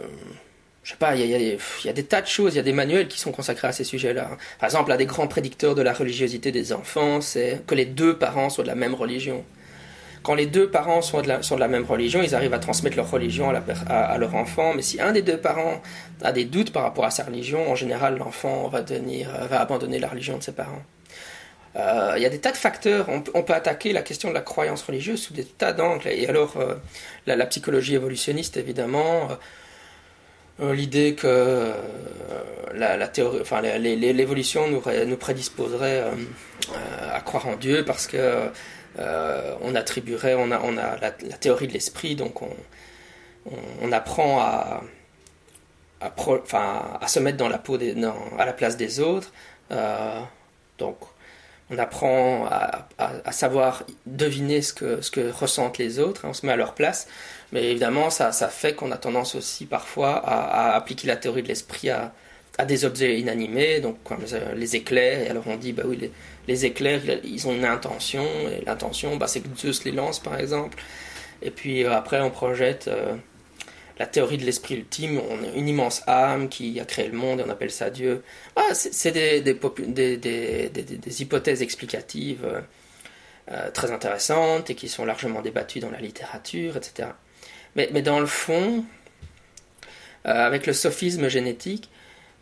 [0.83, 3.09] je sais pas, il y, a des tas de choses, il y a des manuels
[3.09, 4.29] qui sont consacrés à ces sujets-là.
[4.59, 8.17] Par exemple, un des grands prédicteurs de la religiosité des enfants, c'est que les deux
[8.17, 9.43] parents soient de la même religion
[10.27, 12.59] quand les deux parents sont de, la, sont de la même religion, ils arrivent à
[12.59, 13.49] transmettre leur religion
[13.87, 14.73] à, leur enfant.
[14.75, 15.81] Mais si un des deux parents
[16.21, 20.09] a des doutes par rapport à sa religion, en général, l'enfant va, va abandonner la
[20.09, 20.81] religion de ses parents.
[21.75, 23.07] Euh, il y a des tas de facteurs.
[23.09, 26.07] On, peut attaquer la question de la croyance religieuse sous des tas d'angles.
[26.07, 26.75] Et alors, euh,
[27.25, 29.29] la, psychologie évolutionniste, évidemment,
[30.59, 31.71] euh, l'idée que
[32.73, 33.43] la, théorie,
[33.79, 36.05] l'évolution nous, prédisposerait
[37.13, 38.49] à croire en Dieu parce que
[39.61, 44.81] on attribuerait, on a, on a la, théorie de l'esprit, donc on, apprend à,
[46.01, 47.95] à, se mettre dans la peau des,
[48.39, 49.31] à la place des autres.
[50.79, 50.97] Donc,
[51.69, 56.45] on apprend à, savoir deviner ce que, ce que ressentent les autres, hein, on se
[56.45, 57.07] met à leur place.
[57.51, 61.47] Mais évidemment, ça, ça fait qu'on a tendance aussi parfois à, appliquer la théorie de
[61.47, 62.13] l'esprit à,
[62.65, 64.23] des objets inanimés, donc comme
[64.55, 66.11] les éclairs, et alors on dit, bah oui, les,
[66.47, 70.39] les éclairs, ils ont une intention, et l'intention, bah, c'est que Zeus les lance, par
[70.39, 70.81] exemple.
[71.41, 73.15] Et puis euh, après, on projette euh,
[73.99, 77.39] la théorie de l'esprit ultime, on a une immense âme qui a créé le monde,
[77.39, 78.23] et on appelle ça Dieu.
[78.55, 82.63] Ah, c'est des, hypothèses explicatives
[83.51, 87.09] euh, très intéressantes et qui sont largement débattues dans la littérature, etc.
[87.75, 88.85] Mais, dans le fond,
[90.23, 91.89] avec le sophisme génétique,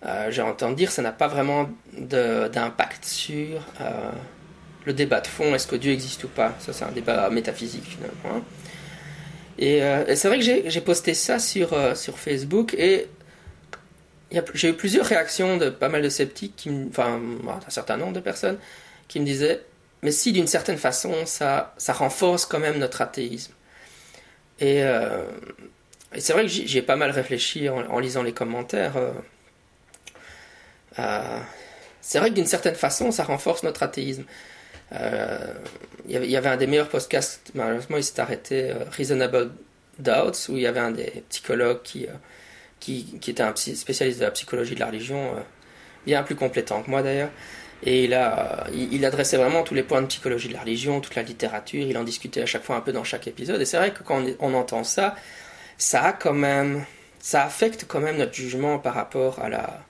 [0.05, 4.11] euh, j'ai entendu dire que ça n'a pas vraiment d'impact sur euh,
[4.85, 6.53] le débat de fond, est-ce que Dieu existe ou pas?
[6.59, 8.37] Ça, c'est un débat métaphysique finalement.
[8.37, 8.43] Hein.
[9.61, 13.07] Euh, et, c'est vrai que j'ai posté ça sur, sur Facebook et
[14.53, 18.57] j'ai eu plusieurs réactions de pas mal de sceptiques, enfin un certain nombre de personnes,
[19.07, 19.61] qui me disaient
[20.01, 23.53] mais si d'une certaine façon ça, ça renforce quand même notre athéisme.
[24.59, 24.81] Et
[26.13, 28.93] et c'est vrai que j'y ai pas mal réfléchi en, lisant les commentaires.
[32.01, 34.25] c'est vrai que d'une certaine façon, ça renforce notre athéisme.
[34.91, 39.51] Il y avait un des meilleurs podcasts, malheureusement il s'est arrêté, Reasonable
[39.99, 42.07] Doubts, où il y avait un des psychologues qui,
[42.79, 45.31] qui, qui était un spécialiste de la psychologie de la religion,
[46.05, 47.31] bien plus compétent que moi d'ailleurs,
[47.83, 48.17] et il,
[48.91, 51.97] il, adressait vraiment tous les points de psychologie de la religion, toute la littérature, il
[51.97, 53.61] en discutait à chaque fois un peu dans chaque épisode.
[53.61, 55.15] Et c'est vrai que quand on, entend ça,
[55.77, 56.85] ça a quand même,
[57.19, 59.83] ça affecte quand même notre jugement par rapport à la,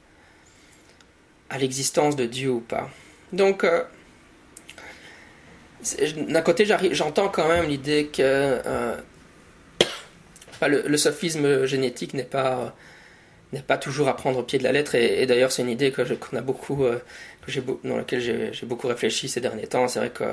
[1.50, 2.90] à l'existence de Dieu ou pas.
[3.32, 3.84] Donc, euh,
[6.28, 8.96] d'un côté, j'entends quand même l'idée que euh,
[10.68, 12.76] le, sophisme génétique n'est pas
[13.54, 14.96] n'est pas toujours à prendre au pied de la lettre.
[14.96, 17.00] Et, d'ailleurs, c'est une idée que qu'on a beaucoup, euh,
[17.46, 17.52] que
[17.88, 19.88] dans laquelle j'ai beaucoup réfléchi ces derniers temps.
[19.88, 20.24] C'est vrai que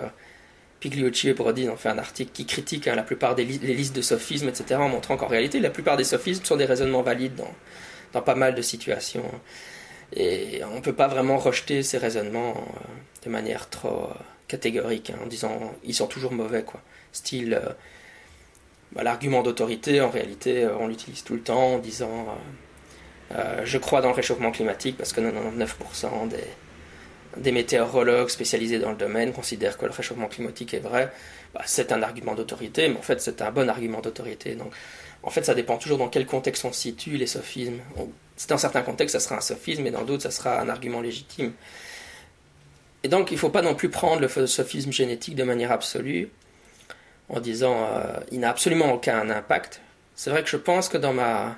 [0.81, 4.03] Pigliucci et Brody ont fait un article qui critique hein, la plupart des listes de
[4.03, 7.55] sophismes, etc., en montrant qu'en réalité, la plupart des sophismes sont des raisonnements valides dans,
[8.13, 9.25] dans pas mal de situations.
[10.15, 14.15] Et on ne peut pas vraiment rejeter ces raisonnements euh, de manière trop euh,
[14.53, 16.81] catégorique, hein, en disant ils sont toujours mauvais, quoi.
[17.13, 17.61] Style,
[18.93, 22.27] bah, l'argument d'autorité, en réalité, on l'utilise tout le temps en disant
[23.35, 26.37] euh, je crois dans le réchauffement climatique parce que 99% des,
[27.39, 31.11] des météorologues spécialisés dans le domaine considèrent que le réchauffement climatique est vrai.
[31.55, 34.55] Bah, c'est un argument d'autorité, mais en fait c'est un bon argument d'autorité.
[34.55, 34.73] Donc
[35.23, 37.81] en fait ça dépend toujours dans quel contexte on situe les sophismes.
[38.49, 41.53] dans certains contextes ça sera un sophisme et dans d'autres ça sera un argument légitime.
[43.05, 46.29] Et donc il ne faut pas non plus prendre le sophisme génétique de manière absolue
[47.29, 49.81] en disant euh, il n'a absolument aucun impact.
[50.15, 51.57] C'est vrai que je pense que dans ma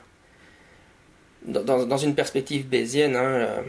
[1.44, 3.60] dans, dans, une perspective bayésienne, hein, euh,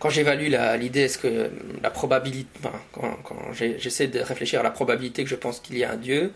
[0.00, 2.50] quand j'évalue l'idée, est-ce que la probabilité,
[2.92, 6.32] quand, j'essaie de réfléchir à la probabilité que je pense qu'il y a un Dieu,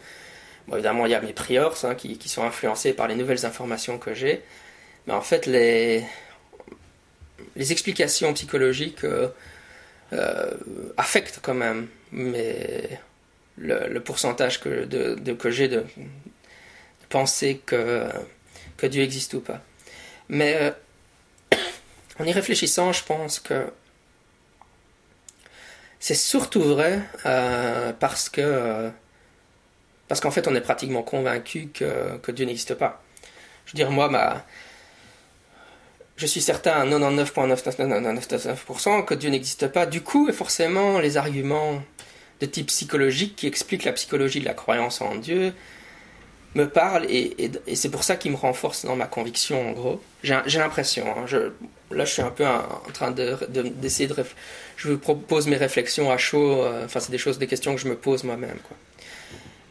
[0.72, 3.98] évidemment il y a mes priors hein, qui, qui, sont influencés par les nouvelles informations
[3.98, 4.42] que j'ai,
[5.08, 6.04] mais en fait les,
[7.56, 9.28] les explications psychologiques euh,
[10.12, 10.50] euh,
[10.96, 13.00] affectent quand même mais
[13.56, 15.84] le, pourcentage que, de, que j'ai de,
[17.08, 18.08] penser que
[18.76, 19.62] que Dieu existe ou pas.
[20.28, 20.70] Mais euh,
[22.18, 23.70] en y réfléchissant, je pense que
[26.00, 27.00] c'est surtout vrai
[28.00, 28.90] parce que
[30.08, 33.02] parce qu'en fait on est pratiquement convaincu que, que Dieu n'existe pas.
[33.66, 34.44] Je veux dire, moi, ma,
[36.16, 39.86] je suis certain à 99,999% que Dieu n'existe pas.
[39.86, 41.82] Du coup, et forcément, les arguments
[42.40, 45.52] de type psychologique qui expliquent la psychologie de la croyance en Dieu,
[46.54, 50.00] me parle et, et, c'est pour ça qu'il me renforce dans ma conviction en gros.
[50.22, 51.24] J'ai l'impression, hein,
[51.90, 54.24] là je suis un peu en, train d'essayer de, de,
[54.76, 57.80] je vous propose mes réflexions à chaud, euh, enfin c'est des choses, des questions que
[57.80, 58.76] je me pose moi-même quoi.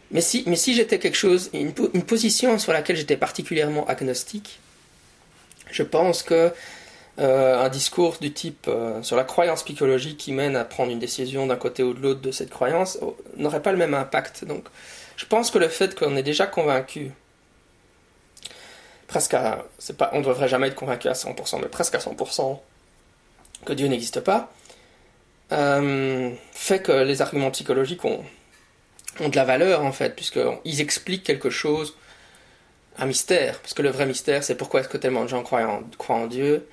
[0.09, 4.59] Mais si, mais si j'étais quelque chose, une, une, position sur laquelle j'étais particulièrement agnostique,
[5.71, 6.51] je pense que
[7.19, 10.99] euh, un discours du type euh, sur la croyance psychologique qui mène à prendre une
[10.99, 12.97] décision d'un côté ou de l'autre de cette croyance
[13.35, 14.45] n'aurait pas le même impact.
[14.45, 14.65] Donc
[15.17, 17.11] je pense que le fait qu'on est déjà convaincu,
[19.07, 21.99] presque à, c'est pas, on ne devrait jamais être convaincu à 100%, mais presque à
[21.99, 22.59] 100%
[23.65, 24.51] que Dieu n'existe pas,
[25.51, 28.23] euh, fait que les arguments psychologiques ont,
[29.19, 31.95] ont de la valeur en fait, puisqu'ils expliquent quelque chose,
[32.97, 35.81] un mystère, parce que le vrai mystère c'est pourquoi est-ce que tellement de gens croient
[36.09, 36.67] en Dieu,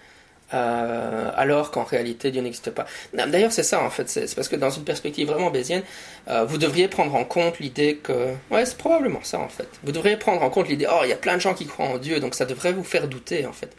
[0.55, 2.87] euh, alors qu'en réalité Dieu n'existe pas.
[3.13, 5.83] D'ailleurs, c'est ça en fait, c'est parce que dans une perspective vraiment bézienne,
[6.29, 8.35] euh, vous devriez prendre en compte l'idée que.
[8.51, 9.69] Ouais, c'est probablement ça en fait.
[9.85, 11.87] Vous devriez prendre en compte l'idée, oh, il y a plein de gens qui croient
[11.87, 13.77] en Dieu, donc ça devrait vous faire douter en fait.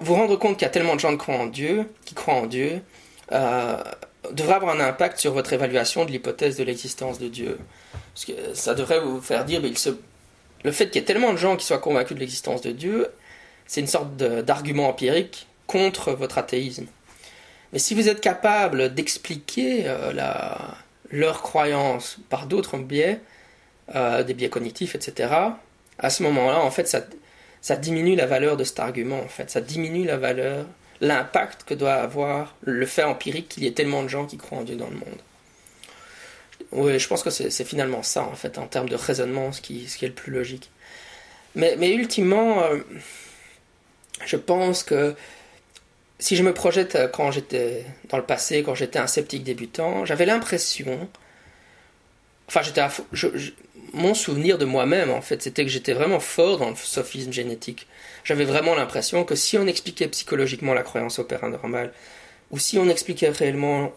[0.00, 2.34] Vous rendre compte qu'il y a tellement de gens qui croient en Dieu, qui croient
[2.34, 2.82] en Dieu,
[3.32, 3.82] euh,
[4.32, 7.58] devrait avoir un impact sur votre évaluation de l'hypothèse de l'existence de Dieu.
[8.14, 9.90] Parce que ça devrait vous faire dire, mais il se...
[10.64, 13.08] le fait qu'il y ait tellement de gens qui soient convaincus de l'existence de Dieu
[13.72, 16.86] c'est une sorte d'argument empirique contre votre athéisme.
[17.72, 20.12] Mais si vous êtes capable d'expliquer euh,
[21.10, 23.20] leur croyance par d'autres biais,
[23.94, 25.32] euh, des biais cognitifs, etc.,
[25.98, 29.50] à ce moment-là, en fait, ça, diminue la valeur de cet argument, en fait.
[29.50, 30.66] Ça diminue la valeur,
[31.00, 34.58] l'impact que doit avoir le fait empirique qu'il y ait tellement de gens qui croient
[34.58, 35.18] en Dieu dans le monde.
[36.72, 39.84] Oui, je pense que c'est finalement ça, en fait, en termes de raisonnement, ce qui,
[39.84, 40.70] est le plus logique.
[41.54, 42.78] Mais, mais ultimement, euh,
[44.24, 45.14] je pense que
[46.18, 50.24] si je me projette quand j'étais dans le passé, quand j'étais un sceptique débutant, j'avais
[50.24, 51.08] l'impression,
[52.48, 52.82] enfin j'étais,
[53.92, 57.86] mon souvenir de moi-même en fait, c'était que j'étais vraiment fort dans le sophisme génétique.
[58.24, 61.92] J'avais vraiment l'impression que si on expliquait psychologiquement la croyance au paranormal,
[62.52, 63.92] ou si on expliquait réellement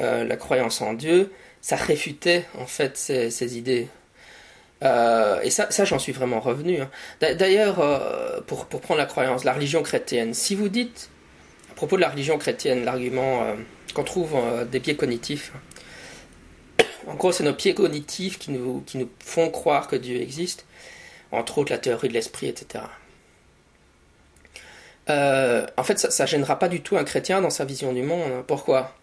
[0.00, 1.30] euh, la croyance en Dieu,
[1.66, 3.88] ça réfutait en fait ces, idées.
[4.84, 6.80] Euh, et ça, j'en suis vraiment revenu.
[6.80, 6.88] Hein.
[7.20, 11.10] D'ailleurs, euh, pour, prendre la croyance, la religion chrétienne, si vous dites,
[11.72, 13.54] à propos de la religion chrétienne, l'argument euh,
[13.94, 14.36] qu'on trouve
[14.70, 15.50] des biais cognitifs,
[17.08, 20.66] en gros, c'est nos pieds cognitifs qui nous, qui nous font croire que Dieu existe,
[21.32, 22.84] entre autres la théorie de l'esprit, etc.
[25.08, 28.30] en fait, ça ne gênera pas du tout un chrétien dans sa vision du monde.
[28.30, 28.44] Hein.
[28.46, 28.94] Pourquoi?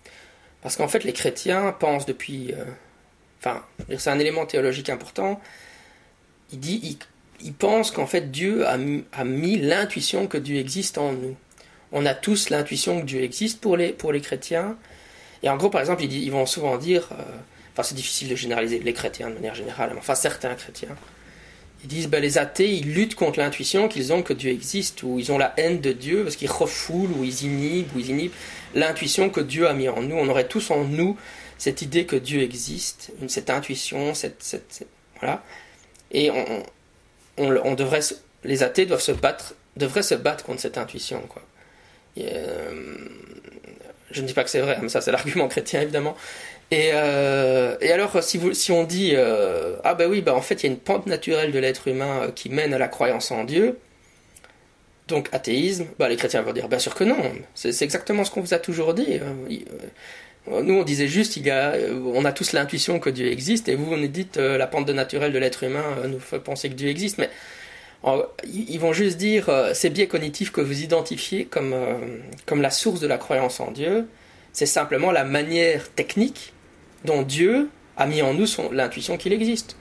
[0.63, 2.54] Parce qu'en fait, les chrétiens pensent depuis
[3.43, 3.62] enfin,
[3.97, 5.41] c'est un élément théologique important.
[6.52, 6.97] Il dit,
[7.41, 11.36] il, qu'en fait Dieu a, mis l'intuition que Dieu existe en nous.
[11.91, 14.78] On a tous l'intuition que Dieu existe pour les, pour les chrétiens.
[15.43, 17.21] Et en gros, par exemple, ils, vont souvent dire, euh,
[17.73, 20.95] enfin c'est difficile de généraliser les chrétiens de manière générale, mais enfin certains chrétiens,
[21.84, 25.19] ils disent ben, les athées, ils luttent contre l'intuition qu'ils ont que Dieu existe, ou
[25.19, 28.34] ils ont la haine de Dieu parce qu'ils refoulent, ou ils inhibent, ou ils inhibent
[28.74, 30.15] l'intuition que Dieu a mis en nous.
[30.15, 31.17] On aurait tous en nous
[31.58, 34.86] cette idée que Dieu existe, cette intuition, cette,
[35.19, 35.43] voilà.
[36.12, 36.30] Et
[37.38, 38.02] on, devrait,
[38.43, 41.41] les athées doivent se battre, devraient se battre contre cette intuition, quoi.
[42.19, 42.96] Euh,
[44.12, 46.15] je ne dis pas que c'est vrai, mais ça c'est l'argument chrétien évidemment.
[46.74, 50.66] Et, euh, et, alors si, on dit euh, ah ben oui, ben en fait il
[50.66, 53.78] y a une pente naturelle de l'être humain qui mène à la croyance en Dieu,
[55.08, 57.18] donc athéisme, ben, les chrétiens vont dire bien sûr que non,
[57.54, 59.20] c'est exactement ce qu'on vous a toujours dit.
[60.48, 63.96] Nous, on disait juste, euh, on a tous l'intuition que Dieu existe, et vous, vous
[63.96, 66.90] nous dites, euh, la pente naturelle de l'être humain euh, nous fait penser que Dieu
[66.90, 67.30] existe, mais
[68.44, 71.74] ils vont juste dire, ces biais cognitifs que vous identifiez comme,
[72.46, 74.08] comme la source de la croyance en Dieu,
[74.52, 76.54] c'est simplement la manière technique
[77.06, 79.76] dont Dieu a mis en nous l'intuition qu'il existe.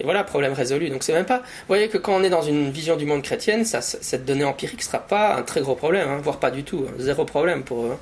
[0.00, 0.90] Et voilà, problème résolu.
[0.90, 1.38] Donc c'est même pas.
[1.38, 4.44] Vous voyez que quand on est dans une vision du monde chrétienne, ça, cette donnée
[4.44, 7.64] empirique sera pas un très gros problème, hein, voire pas du tout, hein, zéro problème
[7.64, 7.92] pour eux.
[7.92, 7.98] Hein.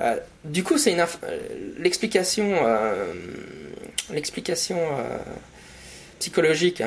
[0.00, 1.06] Euh, du coup, c'est euh,
[1.78, 3.12] l'explication, euh,
[6.18, 6.82] psychologique,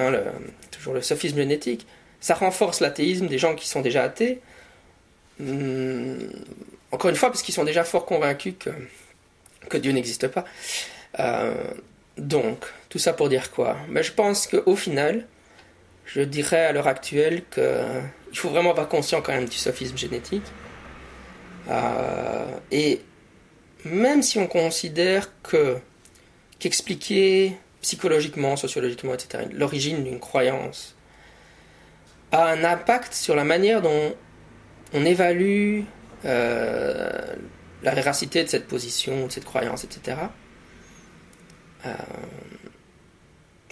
[0.71, 1.87] toujours le sophisme génétique,
[2.19, 4.41] ça renforce l'athéisme des gens qui sont déjà athées.
[5.39, 6.17] Hmm,
[6.91, 8.71] encore une fois, parce qu'ils sont déjà fort convaincus que,
[9.67, 10.45] que Dieu n'existe pas.
[12.17, 13.77] donc, tout ça pour dire quoi?
[13.89, 15.25] Mais Je pense qu'au final,
[16.05, 20.45] je dirais à l'heure actuelle qu'il faut vraiment avoir conscient quand même du sophisme génétique.
[21.69, 23.01] Euh, et
[23.83, 25.77] même si on considère que
[26.59, 30.95] qu'expliquer psychologiquement, sociologiquement, etc., l'origine d'une croyance
[32.31, 34.15] a un impact sur la manière dont
[34.93, 35.81] on évalue
[36.25, 37.35] euh,
[37.83, 40.17] la véracité de cette position, de cette croyance, etc.
[41.85, 41.93] Euh,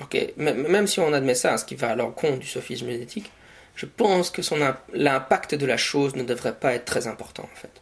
[0.01, 3.31] ok, même si on admet ça, ce qui va à l'encontre du sophisme génétique,
[3.75, 4.41] je pense que
[4.93, 7.81] l'impact de la chose ne devrait pas être très important en fait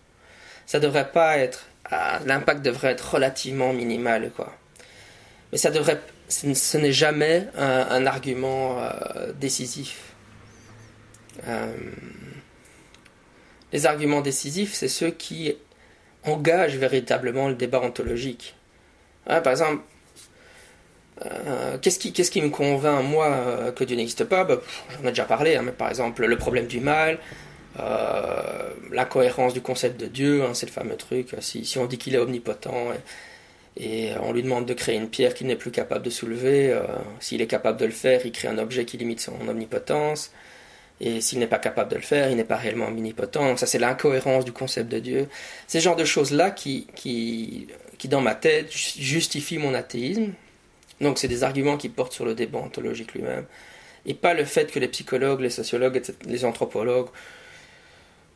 [0.65, 1.65] ça devrait pas être.
[1.89, 4.55] Ah, l'impact devrait être relativement minimal, quoi.
[5.51, 6.01] Mais ça devrait.
[6.29, 10.13] Ce n'est jamais un, argument euh, décisif.
[11.47, 11.75] Euh,
[13.71, 15.55] les arguments décisifs, c'est ceux qui
[16.25, 18.55] engagent véritablement le débat ontologique.
[19.25, 19.81] par exemple,
[21.25, 24.43] euh, qu'est-ce qui, me convainc, moi, que Dieu n'existe pas?
[24.43, 24.59] Bah,
[24.91, 27.19] J'en ai déjà parlé, hein, mais par exemple, le problème du mal,
[27.79, 31.36] euh, la cohérence du concept de Dieu, hein, c'est le fameux truc.
[31.39, 32.93] Si, si on dit qu'il est omnipotent
[33.77, 36.83] et, on lui demande de créer une pierre qu'il n'est plus capable de soulever, euh,
[37.19, 40.31] s'il est capable de le faire, il crée un objet qui limite son omnipotence.
[41.05, 43.45] Et s'il n'est pas capable de le faire, il n'est pas réellement omnipotent.
[43.45, 45.27] Donc ça, c'est l'incohérence du concept de Dieu.
[45.67, 50.31] Ces genres de choses-là qui, qui, qui, dans ma tête, justifient mon athéisme.
[51.01, 53.45] Donc c'est des arguments qui portent sur le débat ontologique lui-même.
[54.05, 57.09] Et pas le fait que les psychologues, les sociologues, les anthropologues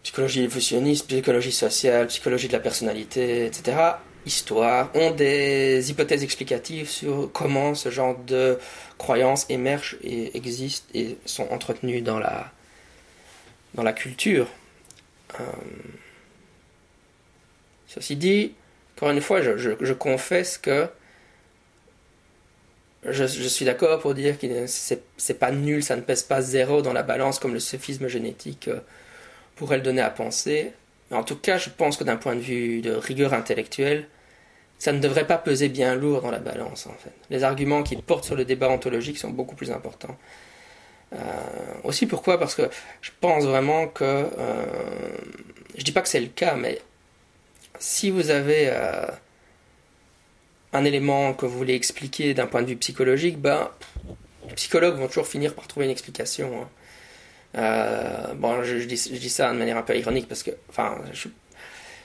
[0.03, 3.77] psychologie évolutionniste, psychologie sociale, psychologie de la personnalité, etc.,
[4.25, 8.58] histoire, ont des hypothèses explicatives sur comment ce genre de
[8.98, 12.52] croyances émergent et existent et sont entretenues dans la,
[13.78, 14.48] dans la culture.
[15.40, 15.44] Euh,
[17.88, 18.54] ceci dit,
[18.98, 20.90] encore une fois, je, confesse que
[23.06, 26.92] je, suis d'accord pour dire que c'est pas nul, ça ne pèse pas zéro dans
[26.92, 28.67] la balance comme le sophisme génétique.
[28.67, 28.82] Euh,
[29.56, 30.71] pourrait le donner à penser.
[31.10, 34.08] En tout cas, je pense que d'un point de vue de rigueur intellectuelle,
[34.78, 36.96] ça ne devrait pas peser bien lourd dans la balance, en.
[37.32, 40.15] Les arguments qui portent sur le débat ontologique sont beaucoup plus importants.
[41.13, 41.17] Euh,
[41.83, 42.39] aussi pourquoi?
[42.39, 42.69] Parce que
[43.01, 44.03] je pense vraiment que...
[44.03, 44.65] Euh,
[45.77, 46.81] je dis pas que c'est le cas, mais
[47.79, 49.05] si vous avez euh,
[50.73, 53.69] un élément que vous voulez expliquer d'un point de vue psychologique, ben,
[54.47, 56.62] les psychologues vont toujours finir par trouver une explication.
[56.62, 56.69] Hein.
[57.58, 61.29] Euh, bon, je, dis, ça de manière un peu ironique parce que, enfin, je,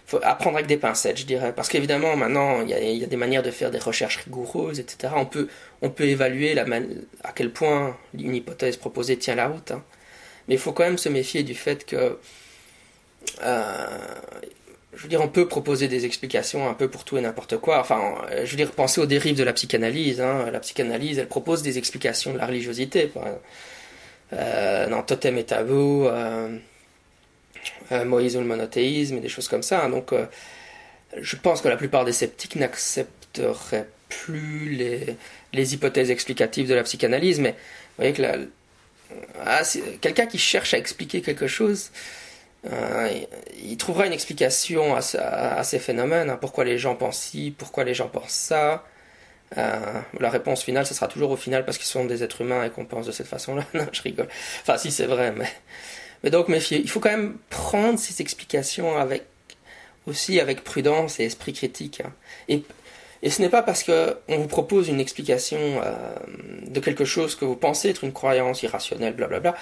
[0.07, 1.53] faut apprendre avec des pincettes, je dirais.
[1.55, 5.15] Parce qu'évidemment, maintenant, il y, a, des manières de faire des recherches rigoureuses, etc.
[5.17, 5.49] On peut,
[5.81, 9.71] on peut évaluer à quel point une hypothèse proposée tient la route.
[9.71, 9.83] Hein.
[10.49, 12.19] Mais il faut quand même se méfier du fait que.
[13.43, 13.87] Euh,
[14.95, 17.81] je veux dire, on peut proposer des explications un peu pour tout et n'importe quoi.
[17.81, 20.21] Enfin, je veux dire, pensez aux dérives de la psychanalyse.
[20.21, 20.51] Hein.
[20.53, 23.11] La psychanalyse, elle propose des explications de la religiosité.
[24.35, 26.07] Euh, Totem et Tabou.
[26.07, 26.59] Euh,
[28.05, 29.89] Moïse ou le monothéisme et des choses comme ça.
[29.89, 30.27] Donc, euh,
[31.21, 35.17] je pense que la plupart des sceptiques n'accepteraient plus les,
[35.53, 37.41] les, hypothèses explicatives de la psychanalyse.
[37.41, 37.57] Mais vous
[37.99, 38.23] voyez que
[39.45, 39.63] ah,
[40.01, 41.91] quelqu'un qui cherche à expliquer quelque chose,
[42.71, 43.11] euh,
[43.63, 46.31] il trouvera une explication à, ces phénomènes.
[46.31, 46.39] Hein.
[46.41, 48.85] pourquoi les gens pensent ci, pourquoi les gens pensent ça.
[49.57, 52.71] la réponse finale, ce sera toujours au final parce qu'ils sont des êtres humains et
[52.71, 53.65] qu'on pense de cette façon-là.
[53.75, 54.29] non, je rigole.
[54.63, 55.49] Enfin, si c'est vrai, mais
[56.23, 56.47] mais donc.
[56.71, 59.25] Il faut quand même prendre ces explications avec
[60.07, 62.01] aussi avec prudence et esprit critique.
[62.01, 62.13] Hein.
[62.49, 62.65] Et,
[63.31, 65.95] ce n'est pas parce qu'on vous propose une explication euh,
[66.67, 69.55] de quelque chose que vous pensez être une croyance irrationnelle, blablabla,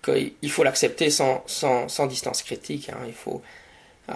[0.00, 2.90] qu'il faut l'accepter sans, sans, sans, distance critique.
[2.90, 2.98] Hein.
[3.08, 3.42] Il faut,
[4.10, 4.12] euh,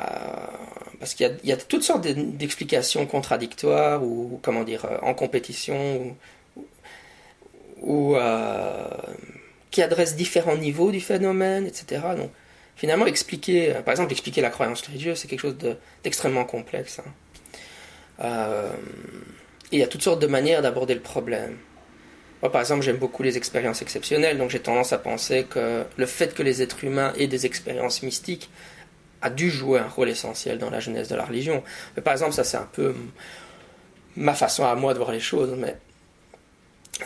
[1.00, 6.14] parce qu'il y, a toutes sortes d'explications contradictoires ou, comment dire, euh, en compétition
[6.56, 6.64] ou,
[7.80, 8.16] ou
[9.70, 12.02] qui adresse différents niveaux du phénomène, etc.
[12.16, 12.30] Donc,
[12.76, 15.56] finalement, expliquer, euh, par exemple, expliquer la croyance religieuse, c'est quelque chose
[16.02, 17.00] d'extrêmement complexe.
[17.00, 17.10] Hein.
[18.20, 18.72] Euh,
[19.70, 21.56] il y a toutes sortes de manières d'aborder le problème.
[22.42, 26.06] Moi, par exemple, j'aime beaucoup les expériences exceptionnelles, donc j'ai tendance à penser que le
[26.06, 28.48] fait que les êtres humains aient des expériences mystiques
[29.20, 31.64] a dû jouer un rôle essentiel dans la genèse de la religion.
[31.96, 32.94] Mais par exemple, ça c'est un peu
[34.14, 35.56] ma façon à moi de voir les choses.
[35.58, 35.76] Mais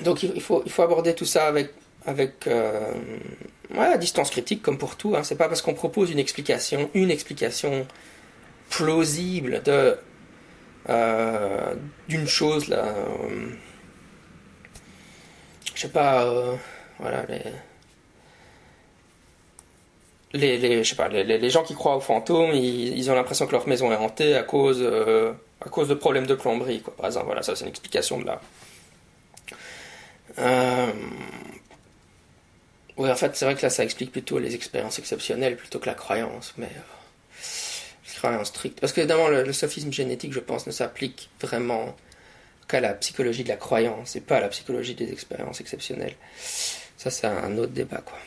[0.01, 1.71] donc il faut, il faut aborder tout ça avec
[2.07, 2.93] avec euh,
[3.99, 5.15] distance critique comme pour tout.
[5.17, 5.23] Hein.
[5.23, 7.87] C'est pas parce qu'on propose une explication, une explication
[8.71, 9.99] plausible de
[10.89, 11.75] euh,
[12.09, 12.85] d'une chose là.
[12.85, 13.51] Euh,
[15.75, 16.59] je sais pas,
[16.99, 17.43] voilà les.
[20.35, 23.53] Les, je sais pas, les, les, gens qui croient aux fantômes, ils, ont l'impression que
[23.53, 24.83] leur maison est hantée à cause,
[25.61, 27.27] à cause de problèmes de plomberie, quoi, par exemple.
[27.27, 28.41] Voilà, ça c'est une explication de là.
[30.39, 30.93] Euh,
[32.97, 35.87] oui, en fait, c'est vrai que là, ça explique plutôt les expériences exceptionnelles plutôt que
[35.87, 38.53] la croyance, mais euh, la croyance.
[38.81, 41.97] Parce que évidemment, le, sophisme génétique, je pense, ne s'applique vraiment
[42.69, 46.15] qu'à la psychologie de la croyance et pas à la psychologie des expériences exceptionnelles.
[46.97, 48.19] Ça, c'est un autre débat, quoi.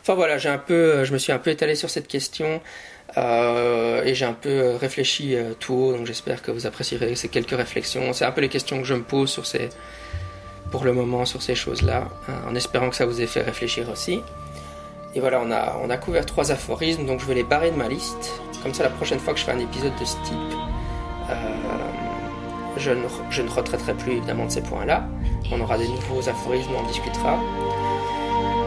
[0.00, 2.62] Enfin voilà, j'ai un peu, je me suis un peu étalé sur cette question
[3.16, 7.28] euh, et j'ai un peu réfléchi euh, tout haut, donc j'espère que vous apprécierez ces
[7.28, 8.12] quelques réflexions.
[8.14, 9.68] C'est un peu les questions que je me pose sur ces
[10.70, 13.88] pour le moment sur ces choses-là, hein, en espérant que ça vous ait fait réfléchir
[13.90, 14.22] aussi.
[15.14, 17.76] Et voilà, on a, on a couvert trois aphorismes, donc je vais les barrer de
[17.76, 18.40] ma liste.
[18.62, 20.34] Comme ça, la prochaine fois que je fais un épisode de ce type,
[21.30, 21.34] euh,
[22.76, 25.04] je, ne, je ne retraiterai plus évidemment de ces points-là.
[25.50, 27.38] On aura des nouveaux aphorismes, on en discutera.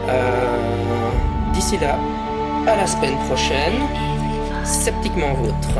[0.08, 1.10] Euh,
[1.52, 1.96] d'ici là,
[2.66, 3.74] à la semaine prochaine,
[4.64, 5.78] sceptiquement vôtre.